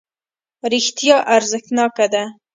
[0.73, 2.23] رښتیا ارزښتناکه ده.